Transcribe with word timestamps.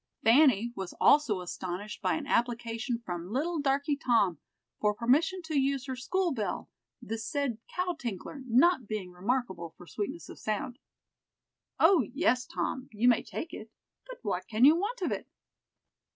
Fanny 0.23 0.73
was 0.75 0.95
also 0.99 1.41
astonished 1.41 2.01
by 2.01 2.15
an 2.15 2.25
application 2.25 3.03
from 3.05 3.31
little 3.31 3.59
"darky 3.61 3.95
Tom" 3.95 4.39
for 4.79 4.95
permission 4.95 5.43
to 5.43 5.59
use 5.59 5.85
her 5.85 5.95
school 5.95 6.31
bell, 6.33 6.71
the 7.03 7.19
said 7.19 7.59
cow 7.67 7.93
tinkler 7.93 8.41
not 8.47 8.87
being 8.87 9.11
remarkable 9.11 9.75
for 9.77 9.85
sweetness 9.85 10.27
of 10.27 10.39
sound. 10.39 10.79
"O, 11.79 12.01
yes, 12.15 12.47
Tom, 12.47 12.89
you 12.91 13.07
may 13.07 13.21
take 13.21 13.53
it; 13.53 13.69
but 14.07 14.17
what 14.23 14.47
can 14.47 14.65
you 14.65 14.75
want 14.75 15.03
of 15.03 15.11
it?" 15.11 15.27